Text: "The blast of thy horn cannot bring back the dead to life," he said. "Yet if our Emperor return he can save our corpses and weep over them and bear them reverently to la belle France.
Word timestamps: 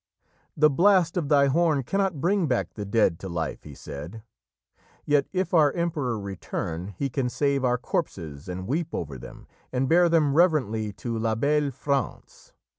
"The 0.57 0.71
blast 0.71 1.15
of 1.15 1.29
thy 1.29 1.45
horn 1.45 1.83
cannot 1.83 2.19
bring 2.19 2.47
back 2.47 2.73
the 2.73 2.85
dead 2.85 3.19
to 3.19 3.29
life," 3.29 3.61
he 3.65 3.75
said. 3.75 4.23
"Yet 5.05 5.27
if 5.31 5.53
our 5.53 5.71
Emperor 5.73 6.19
return 6.19 6.95
he 6.97 7.07
can 7.07 7.29
save 7.29 7.63
our 7.63 7.77
corpses 7.77 8.49
and 8.49 8.65
weep 8.65 8.95
over 8.95 9.19
them 9.19 9.45
and 9.71 9.87
bear 9.87 10.09
them 10.09 10.33
reverently 10.33 10.91
to 10.93 11.15
la 11.19 11.35
belle 11.35 11.69
France. 11.69 12.51